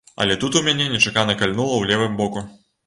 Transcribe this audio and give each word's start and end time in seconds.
Але 0.23 0.37
тут 0.43 0.57
у 0.61 0.63
мяне 0.69 0.87
нечакана 0.95 1.37
кальнула 1.43 1.73
ў 1.77 1.95
левым 1.95 2.21
боку. 2.25 2.49